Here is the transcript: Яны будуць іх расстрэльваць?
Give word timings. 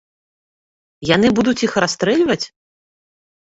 Яны 1.15 1.27
будуць 1.41 1.57
іх 1.69 1.77
расстрэльваць? 1.87 2.41